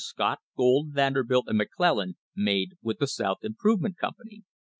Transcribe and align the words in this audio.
Scott, 0.03 0.39
Gould, 0.57 0.93
Vanderbilt 0.93 1.45
and 1.47 1.59
McClellan 1.59 2.17
made 2.35 2.71
with 2.81 2.97
the 2.97 3.05
South 3.05 3.43
Improvement 3.43 3.97
Company. 3.99 4.41